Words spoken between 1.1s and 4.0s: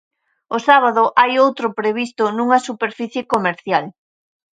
hai outro previsto nunha superficie comercial.